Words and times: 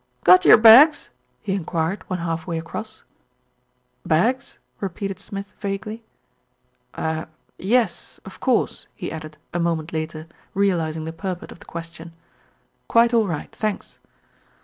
"Got 0.23 0.45
your 0.45 0.57
bags?" 0.57 1.11
he 1.41 1.53
enquired 1.53 2.01
when 2.09 2.17
half 2.17 2.47
way 2.47 2.57
across. 2.57 3.03
"Bags," 4.03 4.57
repeated 4.79 5.19
Smith 5.19 5.53
vaguely, 5.59 6.03
"er 6.97 7.27
yes, 7.59 8.19
of 8.25 8.39
course," 8.39 8.87
he 8.95 9.11
added 9.11 9.37
a 9.53 9.59
moment 9.59 9.93
later, 9.93 10.25
realising 10.55 11.05
the 11.05 11.13
purport 11.13 11.51
of 11.51 11.59
the 11.59 11.65
question. 11.69 12.15
"Quite 12.87 13.13
all 13.13 13.27
right, 13.27 13.51
thanks." 13.51 13.99